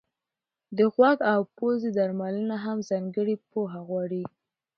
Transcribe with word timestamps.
د 0.77 0.79
غوږ 0.93 1.17
او 1.33 1.41
پزې 1.57 1.89
درملنه 1.97 2.55
هم 2.65 2.77
ځانګړې 2.89 3.35
پوهه 3.51 3.79
غواړي. 3.87 4.23